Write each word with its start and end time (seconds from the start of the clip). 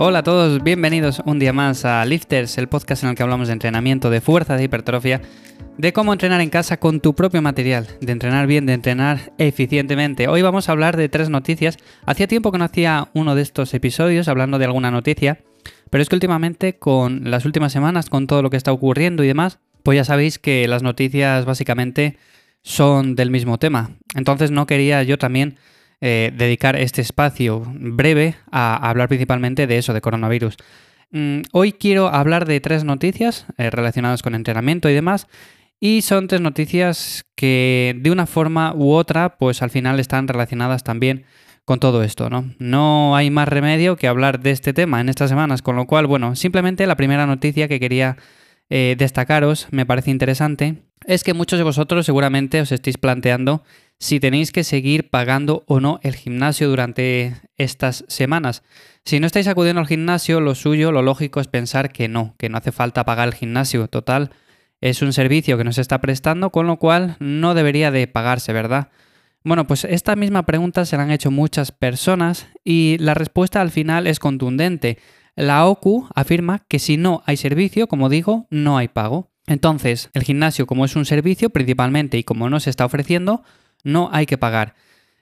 Hola 0.00 0.20
a 0.20 0.22
todos, 0.22 0.62
bienvenidos 0.62 1.20
un 1.24 1.40
día 1.40 1.52
más 1.52 1.84
a 1.84 2.04
Lifters, 2.04 2.56
el 2.56 2.68
podcast 2.68 3.02
en 3.02 3.10
el 3.10 3.16
que 3.16 3.24
hablamos 3.24 3.48
de 3.48 3.54
entrenamiento, 3.54 4.10
de 4.10 4.20
fuerza, 4.20 4.56
de 4.56 4.62
hipertrofia, 4.62 5.20
de 5.76 5.92
cómo 5.92 6.12
entrenar 6.12 6.40
en 6.40 6.50
casa 6.50 6.78
con 6.78 7.00
tu 7.00 7.16
propio 7.16 7.42
material, 7.42 7.88
de 8.00 8.12
entrenar 8.12 8.46
bien, 8.46 8.64
de 8.64 8.74
entrenar 8.74 9.32
eficientemente. 9.38 10.28
Hoy 10.28 10.40
vamos 10.40 10.68
a 10.68 10.72
hablar 10.72 10.96
de 10.96 11.08
tres 11.08 11.30
noticias. 11.30 11.78
Hacía 12.06 12.28
tiempo 12.28 12.52
que 12.52 12.58
no 12.58 12.64
hacía 12.64 13.08
uno 13.12 13.34
de 13.34 13.42
estos 13.42 13.74
episodios 13.74 14.28
hablando 14.28 14.60
de 14.60 14.66
alguna 14.66 14.92
noticia, 14.92 15.40
pero 15.90 16.00
es 16.00 16.08
que 16.08 16.14
últimamente 16.14 16.78
con 16.78 17.28
las 17.28 17.44
últimas 17.44 17.72
semanas, 17.72 18.08
con 18.08 18.28
todo 18.28 18.40
lo 18.40 18.50
que 18.50 18.56
está 18.56 18.70
ocurriendo 18.70 19.24
y 19.24 19.26
demás, 19.26 19.58
pues 19.82 19.96
ya 19.96 20.04
sabéis 20.04 20.38
que 20.38 20.68
las 20.68 20.84
noticias 20.84 21.44
básicamente 21.44 22.18
son 22.62 23.16
del 23.16 23.32
mismo 23.32 23.58
tema. 23.58 23.96
Entonces 24.14 24.52
no 24.52 24.64
quería 24.64 25.02
yo 25.02 25.18
también 25.18 25.56
eh, 26.00 26.32
dedicar 26.36 26.76
este 26.76 27.00
espacio 27.00 27.62
breve 27.74 28.36
a, 28.50 28.76
hablar 28.88 29.08
principalmente 29.08 29.66
de 29.66 29.78
eso, 29.78 29.92
de 29.92 30.00
coronavirus. 30.00 30.56
Mm, 31.10 31.40
hoy 31.52 31.72
quiero 31.72 32.08
hablar 32.08 32.46
de 32.46 32.60
tres 32.60 32.84
noticias 32.84 33.46
eh, 33.56 33.70
relacionadas 33.70 34.22
con 34.22 34.34
entrenamiento 34.34 34.88
y 34.88 34.94
demás. 34.94 35.26
Y 35.80 36.02
son 36.02 36.26
tres 36.26 36.40
noticias 36.40 37.24
que 37.36 37.96
de 38.00 38.10
una 38.10 38.26
forma 38.26 38.74
u 38.74 38.92
otra, 38.92 39.38
pues 39.38 39.62
al 39.62 39.70
final 39.70 40.00
están 40.00 40.26
relacionadas 40.26 40.82
también 40.82 41.24
con 41.64 41.78
todo 41.78 42.02
esto, 42.02 42.30
¿no? 42.30 42.52
No 42.58 43.14
hay 43.14 43.30
más 43.30 43.46
remedio 43.46 43.96
que 43.96 44.08
hablar 44.08 44.40
de 44.40 44.52
este 44.52 44.72
tema 44.72 45.00
en 45.00 45.08
estas 45.08 45.28
semanas, 45.28 45.62
con 45.62 45.76
lo 45.76 45.86
cual, 45.86 46.06
bueno, 46.06 46.34
simplemente 46.34 46.86
la 46.86 46.96
primera 46.96 47.26
noticia 47.26 47.68
que 47.68 47.78
quería 47.78 48.16
eh, 48.70 48.96
destacaros, 48.98 49.68
me 49.70 49.86
parece 49.86 50.10
interesante, 50.10 50.82
es 51.06 51.24
que 51.24 51.34
muchos 51.34 51.58
de 51.58 51.64
vosotros 51.64 52.06
seguramente 52.06 52.60
os 52.60 52.72
estéis 52.72 52.98
planteando 52.98 53.62
si 53.98 54.20
tenéis 54.20 54.52
que 54.52 54.64
seguir 54.64 55.10
pagando 55.10 55.64
o 55.66 55.80
no 55.80 55.98
el 56.02 56.14
gimnasio 56.14 56.68
durante 56.68 57.36
estas 57.56 58.04
semanas. 58.08 58.62
Si 59.04 59.20
no 59.20 59.26
estáis 59.26 59.48
acudiendo 59.48 59.80
al 59.80 59.88
gimnasio, 59.88 60.40
lo 60.40 60.54
suyo, 60.54 60.92
lo 60.92 61.02
lógico 61.02 61.40
es 61.40 61.48
pensar 61.48 61.90
que 61.92 62.08
no, 62.08 62.34
que 62.38 62.48
no 62.48 62.58
hace 62.58 62.72
falta 62.72 63.04
pagar 63.04 63.28
el 63.28 63.34
gimnasio. 63.34 63.88
Total, 63.88 64.30
es 64.80 65.02
un 65.02 65.12
servicio 65.12 65.58
que 65.58 65.64
nos 65.64 65.78
está 65.78 66.00
prestando, 66.00 66.50
con 66.50 66.66
lo 66.66 66.78
cual 66.78 67.16
no 67.18 67.54
debería 67.54 67.90
de 67.90 68.06
pagarse, 68.06 68.52
¿verdad? 68.52 68.88
Bueno, 69.44 69.66
pues 69.66 69.84
esta 69.84 70.14
misma 70.14 70.44
pregunta 70.44 70.84
se 70.84 70.96
la 70.96 71.04
han 71.04 71.10
hecho 71.10 71.30
muchas 71.30 71.72
personas 71.72 72.48
y 72.64 72.96
la 72.98 73.14
respuesta 73.14 73.60
al 73.60 73.70
final 73.70 74.06
es 74.06 74.18
contundente. 74.18 74.98
La 75.36 75.66
OCU 75.66 76.08
afirma 76.14 76.64
que 76.68 76.78
si 76.78 76.96
no 76.96 77.22
hay 77.26 77.36
servicio, 77.36 77.88
como 77.88 78.08
digo, 78.08 78.46
no 78.50 78.76
hay 78.76 78.88
pago. 78.88 79.30
Entonces, 79.46 80.10
el 80.12 80.24
gimnasio 80.24 80.66
como 80.66 80.84
es 80.84 80.96
un 80.96 81.06
servicio 81.06 81.50
principalmente 81.50 82.18
y 82.18 82.24
como 82.24 82.50
no 82.50 82.60
se 82.60 82.70
está 82.70 82.84
ofreciendo, 82.84 83.42
no 83.88 84.10
hay 84.12 84.26
que 84.26 84.38
pagar. 84.38 84.74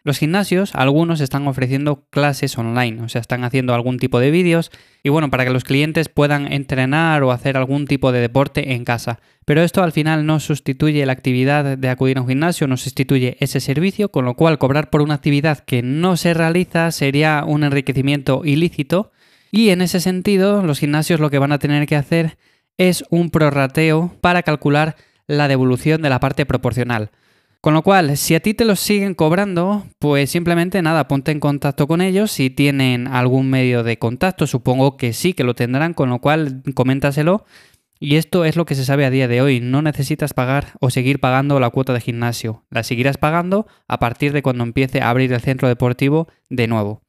Los 0.05 0.19
gimnasios, 0.19 0.73
algunos 0.77 1.21
están 1.21 1.49
ofreciendo 1.49 2.07
clases 2.11 2.57
online, 2.57 3.03
o 3.03 3.09
sea, 3.09 3.21
están 3.21 3.43
haciendo 3.43 3.75
algún 3.75 3.99
tipo 3.99 4.21
de 4.21 4.31
vídeos 4.31 4.71
y 5.03 5.09
bueno, 5.09 5.31
para 5.31 5.45
que 5.45 5.51
los 5.51 5.65
clientes 5.65 6.09
puedan 6.09 6.53
entrenar 6.53 7.25
o 7.25 7.33
hacer 7.33 7.57
algún 7.57 7.89
tipo 7.89 8.13
de 8.13 8.21
deporte 8.21 8.75
en 8.75 8.85
casa. 8.85 9.19
Pero 9.45 9.63
esto 9.63 9.83
al 9.83 9.91
final 9.91 10.25
no 10.25 10.39
sustituye 10.39 11.05
la 11.07 11.13
actividad 11.13 11.77
de 11.77 11.89
acudir 11.89 12.19
a 12.19 12.21
un 12.21 12.29
gimnasio, 12.29 12.69
no 12.69 12.77
sustituye 12.77 13.37
ese 13.41 13.59
servicio, 13.59 14.11
con 14.11 14.25
lo 14.25 14.35
cual 14.35 14.59
cobrar 14.59 14.91
por 14.91 15.03
una 15.03 15.15
actividad 15.15 15.59
que 15.59 15.83
no 15.83 16.17
se 16.17 16.35
realiza 16.35 16.93
sería 16.93 17.43
un 17.45 17.65
enriquecimiento 17.65 18.43
ilícito 18.45 19.11
y 19.51 19.71
en 19.71 19.81
ese 19.81 20.01
sentido, 20.01 20.63
los 20.63 20.79
gimnasios 20.79 21.19
lo 21.19 21.31
que 21.31 21.39
van 21.39 21.51
a 21.51 21.59
tener 21.59 21.87
que 21.87 21.97
hacer 21.97 22.37
es 22.79 23.05
un 23.11 23.31
prorrateo 23.31 24.15
para 24.21 24.43
calcular 24.43 24.97
la 25.27 25.49
devolución 25.49 26.03
de 26.03 26.11
la 26.11 26.21
parte 26.21 26.47
proporcional. 26.47 27.11
Con 27.61 27.75
lo 27.75 27.83
cual, 27.83 28.17
si 28.17 28.35
a 28.35 28.41
ti 28.41 28.55
te 28.55 28.65
los 28.65 28.81
siguen 28.81 29.15
cobrando, 29.15 29.87
pues 29.99 30.31
simplemente 30.31 30.83
nada, 30.83 31.09
ponte 31.09 31.33
en 31.33 31.41
contacto 31.41 31.87
con 31.87 32.01
ellos 32.01 32.31
si 32.31 32.51
tienen 32.51 33.09
algún 33.09 33.51
medio 33.51 33.83
de 33.83 33.99
contacto, 33.99 34.47
supongo 34.47 34.97
que 34.97 35.13
sí 35.13 35.33
que 35.33 35.45
lo 35.45 35.55
tendrán, 35.55 35.95
con 35.95 36.11
lo 36.11 36.21
cual 36.21 36.63
coméntaselo. 36.75 37.45
Y 37.99 38.17
esto 38.17 38.45
es 38.45 38.57
lo 38.57 38.67
que 38.67 38.75
se 38.75 38.85
sabe 38.85 39.07
a 39.07 39.11
día 39.11 39.27
de 39.27 39.41
hoy, 39.41 39.61
no 39.61 39.81
necesitas 39.81 40.35
pagar 40.35 40.75
o 40.81 40.91
seguir 40.91 41.19
pagando 41.19 41.59
la 41.59 41.71
cuota 41.71 41.95
de 41.95 42.01
gimnasio, 42.01 42.65
la 42.71 42.83
seguirás 42.83 43.17
pagando 43.17 43.67
a 43.89 43.99
partir 43.99 44.33
de 44.33 44.43
cuando 44.43 44.65
empiece 44.65 45.01
a 45.01 45.09
abrir 45.09 45.33
el 45.33 45.41
centro 45.41 45.67
deportivo 45.67 46.29
de 46.51 46.69
nuevo. 46.69 47.03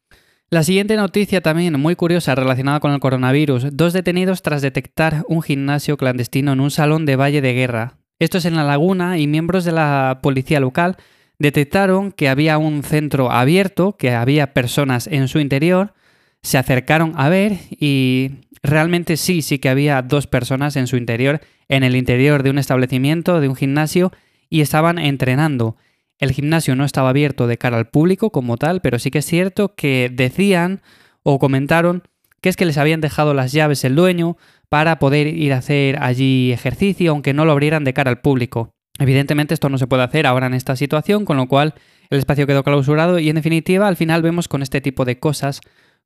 La 0.49 0.63
siguiente 0.63 0.95
noticia 0.95 1.41
también 1.41 1.77
muy 1.77 1.97
curiosa 1.97 2.33
relacionada 2.33 2.79
con 2.79 2.93
el 2.93 3.01
coronavirus. 3.01 3.75
Dos 3.75 3.91
detenidos 3.91 4.41
tras 4.41 4.61
detectar 4.61 5.25
un 5.27 5.41
gimnasio 5.41 5.97
clandestino 5.97 6.53
en 6.53 6.61
un 6.61 6.71
salón 6.71 7.05
de 7.05 7.17
Valle 7.17 7.41
de 7.41 7.51
Guerra. 7.51 7.97
Esto 8.19 8.39
es 8.39 8.45
en 8.45 8.55
La 8.55 8.63
Laguna 8.63 9.19
y 9.19 9.27
miembros 9.27 9.63
de 9.63 9.71
la 9.71 10.19
policía 10.23 10.59
local 10.59 10.97
detectaron 11.39 12.11
que 12.11 12.29
había 12.29 12.57
un 12.57 12.81
centro 12.81 13.31
abierto, 13.31 13.95
que 13.95 14.11
había 14.11 14.53
personas 14.53 15.05
en 15.05 15.27
su 15.27 15.39
interior, 15.39 15.93
se 16.41 16.57
acercaron 16.57 17.13
a 17.15 17.29
ver 17.29 17.59
y 17.69 18.31
realmente 18.63 19.17
sí, 19.17 19.43
sí 19.43 19.59
que 19.59 19.69
había 19.69 20.01
dos 20.01 20.25
personas 20.25 20.75
en 20.77 20.87
su 20.87 20.97
interior, 20.97 21.41
en 21.67 21.83
el 21.83 21.95
interior 21.95 22.41
de 22.41 22.49
un 22.49 22.57
establecimiento, 22.57 23.39
de 23.39 23.49
un 23.49 23.55
gimnasio, 23.55 24.11
y 24.49 24.61
estaban 24.61 24.97
entrenando. 24.97 25.75
El 26.19 26.31
gimnasio 26.31 26.75
no 26.75 26.85
estaba 26.85 27.09
abierto 27.09 27.45
de 27.45 27.57
cara 27.57 27.77
al 27.77 27.89
público 27.89 28.31
como 28.31 28.57
tal, 28.57 28.81
pero 28.81 28.97
sí 28.97 29.11
que 29.11 29.19
es 29.19 29.25
cierto 29.25 29.75
que 29.75 30.09
decían 30.11 30.81
o 31.21 31.37
comentaron 31.37 32.01
que 32.41 32.49
es 32.49 32.55
que 32.55 32.65
les 32.65 32.77
habían 32.77 33.01
dejado 33.01 33.33
las 33.33 33.51
llaves 33.51 33.83
el 33.83 33.95
dueño 33.95 34.37
para 34.69 34.99
poder 34.99 35.27
ir 35.27 35.53
a 35.53 35.57
hacer 35.57 36.01
allí 36.01 36.51
ejercicio, 36.51 37.11
aunque 37.11 37.33
no 37.33 37.45
lo 37.45 37.51
abrieran 37.51 37.83
de 37.83 37.93
cara 37.93 38.09
al 38.09 38.21
público. 38.21 38.73
Evidentemente 38.99 39.53
esto 39.53 39.69
no 39.69 39.77
se 39.77 39.87
puede 39.87 40.03
hacer 40.03 40.25
ahora 40.25 40.47
en 40.47 40.53
esta 40.53 40.75
situación, 40.75 41.25
con 41.25 41.37
lo 41.37 41.47
cual 41.47 41.75
el 42.09 42.19
espacio 42.19 42.47
quedó 42.47 42.63
clausurado 42.63 43.19
y 43.19 43.29
en 43.29 43.35
definitiva 43.35 43.87
al 43.87 43.95
final 43.95 44.21
vemos 44.21 44.47
con 44.47 44.61
este 44.61 44.81
tipo 44.81 45.05
de 45.05 45.19
cosas 45.19 45.61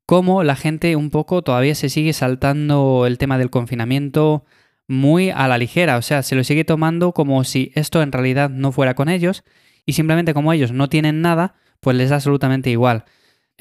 cómo 0.06 0.42
la 0.42 0.56
gente 0.56 0.96
un 0.96 1.10
poco 1.10 1.42
todavía 1.42 1.74
se 1.74 1.88
sigue 1.88 2.12
saltando 2.12 3.04
el 3.06 3.18
tema 3.18 3.38
del 3.38 3.50
confinamiento 3.50 4.44
muy 4.88 5.30
a 5.30 5.48
la 5.48 5.58
ligera, 5.58 5.96
o 5.96 6.02
sea, 6.02 6.22
se 6.22 6.34
lo 6.34 6.44
sigue 6.44 6.64
tomando 6.64 7.12
como 7.12 7.44
si 7.44 7.72
esto 7.74 8.02
en 8.02 8.12
realidad 8.12 8.50
no 8.50 8.72
fuera 8.72 8.94
con 8.94 9.08
ellos 9.08 9.44
y 9.86 9.94
simplemente 9.94 10.34
como 10.34 10.52
ellos 10.52 10.72
no 10.72 10.88
tienen 10.88 11.22
nada, 11.22 11.54
pues 11.80 11.96
les 11.96 12.10
da 12.10 12.16
absolutamente 12.16 12.70
igual. 12.70 13.04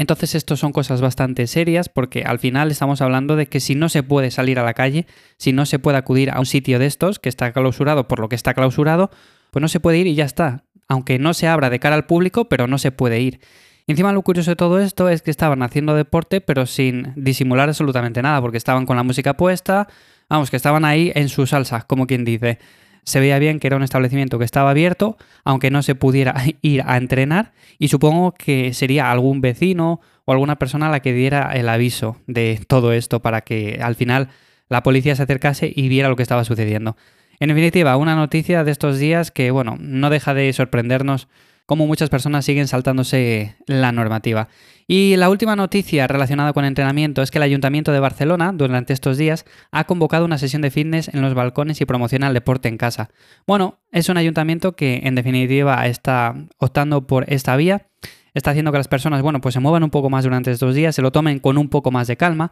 Entonces 0.02 0.34
esto 0.34 0.58
son 0.58 0.72
cosas 0.72 1.00
bastante 1.00 1.46
serias 1.46 1.88
porque 1.88 2.24
al 2.24 2.40
final 2.40 2.72
estamos 2.72 3.02
hablando 3.02 3.36
de 3.36 3.46
que 3.46 3.60
si 3.60 3.76
no 3.76 3.88
se 3.88 4.02
puede 4.02 4.32
salir 4.32 4.58
a 4.58 4.64
la 4.64 4.74
calle, 4.74 5.06
si 5.38 5.54
no 5.54 5.68
se 5.68 5.78
puede 5.78 6.00
acudir 6.00 6.32
a 6.32 6.40
un 6.40 6.48
sitio 6.48 6.80
de 6.80 6.88
estos 6.88 7.20
que 7.20 7.30
está 7.30 7.54
clausurado 7.54 8.08
por 8.08 8.20
lo 8.20 8.28
que 8.28 8.36
está 8.36 8.56
clausurado, 8.56 9.12
pues 9.52 9.62
no 9.62 9.68
se 9.68 9.80
puede 9.80 10.00
ir 10.00 10.08
y 10.08 10.16
ya 10.16 10.26
está. 10.26 10.64
Aunque 10.88 11.20
no 11.20 11.36
se 11.36 11.48
abra 11.48 11.70
de 11.70 11.78
cara 11.78 11.94
al 11.94 12.08
público, 12.08 12.50
pero 12.50 12.66
no 12.66 12.80
se 12.80 12.92
puede 12.92 13.22
ir. 13.22 13.42
Encima 13.86 14.12
lo 14.12 14.24
curioso 14.24 14.50
de 14.50 14.56
todo 14.56 14.80
esto 14.80 15.08
es 15.08 15.22
que 15.22 15.30
estaban 15.30 15.62
haciendo 15.62 15.94
deporte 15.94 16.42
pero 16.42 16.66
sin 16.66 17.14
disimular 17.16 17.70
absolutamente 17.70 18.24
nada, 18.24 18.42
porque 18.42 18.58
estaban 18.58 18.88
con 18.88 18.98
la 18.98 19.04
música 19.04 19.38
puesta, 19.38 19.88
vamos, 20.28 20.50
que 20.50 20.58
estaban 20.58 20.84
ahí 20.84 21.12
en 21.14 21.30
su 21.30 21.46
salsa, 21.46 21.82
como 21.84 22.08
quien 22.08 22.26
dice 22.26 22.58
se 23.04 23.20
veía 23.20 23.40
bien 23.40 23.60
que 23.60 23.68
era 23.68 23.78
un 23.78 23.84
establecimiento 23.84 24.40
que 24.40 24.46
estaba 24.46 24.70
abierto, 24.70 25.18
aunque 25.44 25.72
no 25.72 25.82
se 25.84 25.96
pudiera 25.96 26.36
ir 26.62 26.84
a 26.86 26.98
entrenar, 26.98 27.54
y 27.80 27.88
supongo 27.88 28.34
que 28.34 28.74
sería 28.74 29.12
algún 29.12 29.42
vecino 29.42 30.02
o 30.26 30.32
alguna 30.32 30.58
persona 30.58 30.90
la 30.90 31.00
que 31.00 31.14
diera 31.14 31.52
el 31.54 31.68
aviso 31.70 32.18
de 32.28 32.62
todo 32.68 32.94
esto 32.94 33.22
para 33.22 33.42
que 33.42 33.80
al 33.82 33.96
final 33.96 34.30
la 34.70 34.84
policía 34.84 35.16
se 35.16 35.24
acercase 35.24 35.72
y 35.76 35.90
viera 35.90 36.10
lo 36.10 36.16
que 36.16 36.24
estaba 36.24 36.44
sucediendo. 36.46 36.96
En 37.40 37.50
definitiva, 37.50 37.98
una 37.98 38.16
noticia 38.16 38.64
de 38.64 38.72
estos 38.72 39.00
días 39.00 39.32
que, 39.32 39.50
bueno, 39.52 39.76
no 39.80 40.10
deja 40.10 40.34
de 40.34 40.54
sorprendernos 40.54 41.28
cómo 41.72 41.88
muchas 41.88 42.10
personas 42.10 42.44
siguen 42.44 42.68
saltándose 42.68 43.56
la 43.66 43.94
normativa. 43.94 44.50
Y 44.88 45.16
la 45.16 45.30
última 45.30 45.56
noticia 45.56 46.06
relacionada 46.06 46.52
con 46.52 46.66
entrenamiento 46.66 47.22
es 47.22 47.32
que 47.32 47.38
el 47.38 47.44
Ayuntamiento 47.44 47.94
de 47.94 48.02
Barcelona, 48.02 48.52
durante 48.54 48.92
estos 48.92 49.18
días, 49.18 49.46
ha 49.72 49.86
convocado 49.86 50.26
una 50.26 50.38
sesión 50.38 50.62
de 50.62 50.70
fitness 50.70 51.08
en 51.08 51.22
los 51.22 51.34
balcones 51.34 51.80
y 51.80 51.86
promociona 51.86 52.28
el 52.28 52.34
deporte 52.34 52.68
en 52.68 52.76
casa. 52.76 53.10
Bueno, 53.48 53.80
es 53.94 54.10
un 54.10 54.18
ayuntamiento 54.18 54.76
que 54.76 55.00
en 55.06 55.16
definitiva 55.16 55.88
está 55.88 56.36
optando 56.58 57.08
por 57.08 57.24
esta 57.32 57.56
vía, 57.56 57.88
está 58.34 58.52
haciendo 58.52 58.74
que 58.74 58.78
las 58.78 58.90
personas, 58.90 59.22
bueno, 59.22 59.40
pues 59.40 59.54
se 59.54 59.62
muevan 59.62 59.84
un 59.84 59.92
poco 59.92 60.10
más 60.10 60.26
durante 60.26 60.52
estos 60.52 60.76
días, 60.76 60.94
se 60.94 61.02
lo 61.02 61.14
tomen 61.14 61.40
con 61.40 61.58
un 61.58 61.70
poco 61.70 61.90
más 61.90 62.06
de 62.08 62.18
calma 62.18 62.52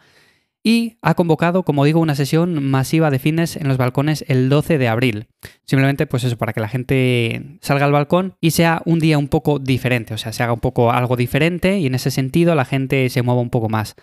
y 0.69 0.99
ha 1.01 1.15
convocado, 1.15 1.63
como 1.63 1.83
digo, 1.83 1.99
una 1.99 2.13
sesión 2.13 2.63
masiva 2.63 3.09
de 3.09 3.17
fitness 3.17 3.55
en 3.55 3.67
los 3.67 3.77
balcones 3.77 4.23
el 4.27 4.49
12 4.49 4.77
de 4.77 4.87
abril. 4.87 5.25
Simplemente, 5.65 6.05
pues 6.05 6.23
eso, 6.25 6.37
para 6.37 6.53
que 6.53 6.59
la 6.59 6.67
gente 6.67 7.57
salga 7.59 7.87
al 7.87 7.91
balcón 7.91 8.35
y 8.39 8.51
sea 8.51 8.83
un 8.85 8.99
día 8.99 9.17
un 9.17 9.29
poco 9.29 9.57
diferente, 9.57 10.13
o 10.13 10.19
sea, 10.19 10.31
se 10.31 10.43
haga 10.43 10.53
un 10.53 10.59
poco 10.59 10.91
algo 10.91 11.15
diferente 11.15 11.79
y 11.79 11.87
en 11.87 11.95
ese 11.95 12.11
sentido 12.11 12.53
la 12.53 12.65
gente 12.65 13.09
se 13.09 13.23
mueva 13.23 13.41
un 13.41 13.49
poco 13.49 13.67
más. 13.67 13.95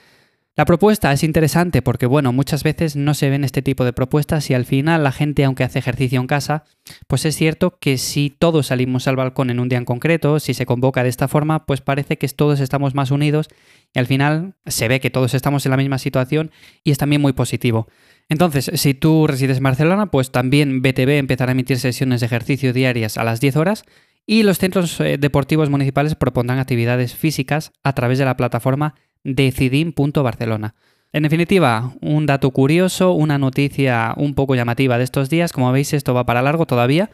La 0.58 0.64
propuesta 0.64 1.12
es 1.12 1.22
interesante 1.22 1.82
porque, 1.82 2.06
bueno, 2.06 2.32
muchas 2.32 2.62
veces 2.62 2.96
no 2.96 3.12
se 3.12 3.28
ven 3.28 3.44
este 3.44 3.60
tipo 3.60 3.84
de 3.84 3.92
propuestas 3.92 4.48
y 4.48 4.54
al 4.54 4.64
final 4.64 5.04
la 5.04 5.12
gente, 5.12 5.44
aunque 5.44 5.64
hace 5.64 5.78
ejercicio 5.78 6.18
en 6.18 6.26
casa, 6.26 6.64
pues 7.06 7.26
es 7.26 7.36
cierto 7.36 7.76
que 7.78 7.98
si 7.98 8.30
todos 8.30 8.68
salimos 8.68 9.06
al 9.06 9.16
balcón 9.16 9.50
en 9.50 9.60
un 9.60 9.68
día 9.68 9.76
en 9.76 9.84
concreto, 9.84 10.40
si 10.40 10.54
se 10.54 10.64
convoca 10.64 11.02
de 11.02 11.10
esta 11.10 11.28
forma, 11.28 11.66
pues 11.66 11.82
parece 11.82 12.16
que 12.16 12.26
todos 12.28 12.60
estamos 12.60 12.94
más 12.94 13.10
unidos 13.10 13.48
y 13.92 13.98
al 13.98 14.06
final 14.06 14.54
se 14.64 14.88
ve 14.88 14.98
que 14.98 15.10
todos 15.10 15.34
estamos 15.34 15.66
en 15.66 15.72
la 15.72 15.76
misma 15.76 15.98
situación 15.98 16.50
y 16.82 16.90
es 16.90 16.96
también 16.96 17.20
muy 17.20 17.34
positivo. 17.34 17.86
Entonces, 18.30 18.70
si 18.76 18.94
tú 18.94 19.26
resides 19.26 19.58
en 19.58 19.64
Barcelona, 19.64 20.06
pues 20.06 20.32
también 20.32 20.80
BTV 20.80 21.18
empezará 21.18 21.50
a 21.50 21.52
emitir 21.52 21.78
sesiones 21.78 22.20
de 22.20 22.26
ejercicio 22.28 22.72
diarias 22.72 23.18
a 23.18 23.24
las 23.24 23.40
10 23.40 23.56
horas 23.56 23.84
y 24.24 24.42
los 24.42 24.58
centros 24.58 24.98
eh, 25.00 25.18
deportivos 25.18 25.68
municipales 25.68 26.14
propondrán 26.14 26.60
actividades 26.60 27.14
físicas 27.14 27.72
a 27.84 27.92
través 27.92 28.18
de 28.18 28.24
la 28.24 28.38
plataforma 28.38 28.94
decidim.barcelona. 29.24 30.74
En 31.12 31.22
definitiva, 31.22 31.94
un 32.02 32.26
dato 32.26 32.50
curioso, 32.50 33.12
una 33.12 33.38
noticia 33.38 34.12
un 34.16 34.34
poco 34.34 34.54
llamativa 34.54 34.98
de 34.98 35.04
estos 35.04 35.30
días. 35.30 35.52
Como 35.52 35.72
veis, 35.72 35.92
esto 35.92 36.12
va 36.12 36.26
para 36.26 36.42
largo 36.42 36.66
todavía. 36.66 37.10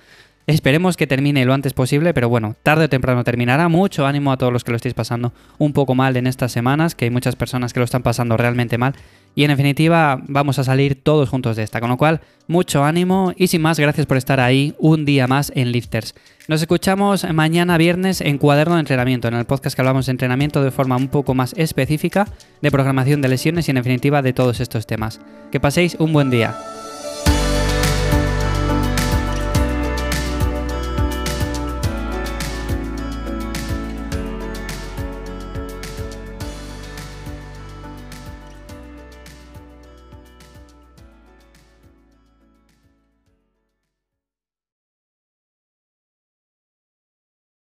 Esperemos 0.47 0.97
que 0.97 1.06
termine 1.06 1.44
lo 1.44 1.55
antes 1.55 1.73
posible, 1.73 2.12
pero 2.12 2.29
bueno, 2.29 2.56
tarde 2.65 2.87
o 2.87 2.89
temprano 2.89 3.23
terminará. 3.23 3.69
Mucho 3.69 4.06
ánimo 4.06 4.33
a 4.33 4.37
todos 4.37 4.53
los 4.53 4.65
que 4.65 4.73
lo 4.73 4.77
estéis 4.77 4.94
pasando 4.94 5.33
un 5.59 5.73
poco 5.73 5.94
mal 5.94 6.17
en 6.17 6.27
estas 6.27 6.50
semanas, 6.50 6.97
que 6.97 7.05
hay 7.05 7.11
muchas 7.11 7.37
personas 7.37 7.73
que 7.73 7.79
lo 7.79 7.85
están 7.85 8.03
pasando 8.03 8.37
realmente 8.37 8.77
mal. 8.77 8.94
Y 9.35 9.44
en 9.44 9.50
definitiva, 9.50 10.21
vamos 10.27 10.59
a 10.59 10.65
salir 10.65 11.00
todos 11.00 11.29
juntos 11.29 11.56
de 11.56 11.62
esta. 11.62 11.81
Con 11.81 11.91
lo 11.91 11.97
cual, 11.97 12.21
mucho 12.49 12.85
ánimo 12.85 13.33
y 13.37 13.47
sin 13.47 13.62
más, 13.62 13.79
gracias 13.79 14.06
por 14.06 14.17
estar 14.17 14.41
ahí 14.41 14.75
un 14.79 15.05
día 15.05 15.29
más 15.29 15.53
en 15.55 15.71
Lifters. 15.71 16.15
Nos 16.49 16.61
escuchamos 16.61 17.25
mañana 17.33 17.79
viernes 17.79 18.21
en 18.21 18.37
Cuaderno 18.37 18.75
de 18.75 18.81
Entrenamiento, 18.81 19.29
en 19.29 19.35
el 19.35 19.44
podcast 19.44 19.77
que 19.77 19.81
hablamos 19.81 20.06
de 20.06 20.12
entrenamiento 20.12 20.62
de 20.62 20.73
forma 20.73 20.97
un 20.97 21.09
poco 21.09 21.35
más 21.35 21.55
específica, 21.56 22.27
de 22.61 22.71
programación 22.73 23.23
de 23.23 23.29
lesiones 23.29 23.69
y 23.69 23.71
en 23.71 23.77
definitiva 23.77 24.23
de 24.23 24.33
todos 24.33 24.59
estos 24.59 24.87
temas. 24.87 25.21
Que 25.53 25.61
paséis 25.61 25.97
un 26.00 26.12
buen 26.12 26.31
día. 26.31 26.55